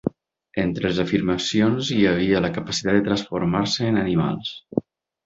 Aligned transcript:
Entre 0.61 0.85
les 0.85 1.01
afirmacions 1.01 1.91
hi 1.97 2.07
havia 2.11 2.41
la 2.45 2.51
capacitat 2.55 2.97
de 3.01 3.05
transformar-se 3.09 3.91
en 3.91 4.01
animals. 4.05 4.51